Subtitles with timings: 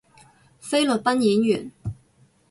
[0.59, 1.71] 菲律賓演員